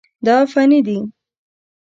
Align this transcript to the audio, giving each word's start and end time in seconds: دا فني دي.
دا 0.25 0.35
فني 0.51 0.79
دي. 0.87 0.97